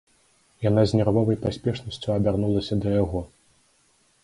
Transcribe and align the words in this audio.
Яна 0.69 0.85
з 0.91 0.99
нервовай 0.99 1.37
паспешнасцю 1.43 2.07
абярнулася 2.17 2.75
да 2.83 2.89
яго. 3.03 3.21